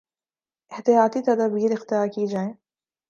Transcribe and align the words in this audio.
احتیاطی 0.71 1.21
تدابیراختیار 1.21 2.07
کی 2.07 2.27
جائیں 2.27 2.53